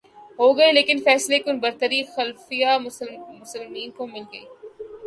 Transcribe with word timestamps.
ہوگئے 0.39 0.71
لیکن 0.71 1.01
فیصلہ 1.03 1.37
کن 1.45 1.59
برتری 1.59 2.01
خلیفتہ 2.15 2.65
المسلمین 2.69 3.91
کو 3.97 4.07
مل 4.07 4.23
گئ 4.33 4.43